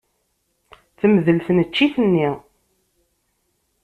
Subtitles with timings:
[0.99, 2.29] Temdel tneččit-nni.